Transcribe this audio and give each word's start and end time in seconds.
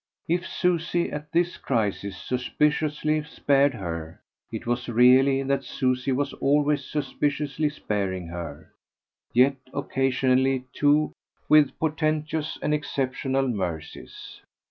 If 0.27 0.47
Susie 0.47 1.11
at 1.11 1.31
this 1.31 1.57
crisis 1.57 2.17
suspiciously 2.17 3.23
spared 3.23 3.75
her, 3.75 4.19
it 4.51 4.65
was 4.65 4.89
really 4.89 5.43
that 5.43 5.63
Susie 5.63 6.11
was 6.11 6.33
always 6.33 6.83
suspiciously 6.83 7.69
sparing 7.69 8.29
her 8.29 8.73
yet 9.31 9.57
occasionally 9.75 10.65
too 10.73 11.13
with 11.47 11.77
portentous 11.77 12.57
and 12.63 12.73
exceptional 12.73 13.47
mercies. 13.47 14.41